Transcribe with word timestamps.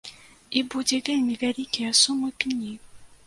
І 0.59 0.63
будзе 0.73 0.97
вельмі 1.09 1.35
вялікія 1.45 1.91
сумы 2.01 2.29
пені. 2.45 2.73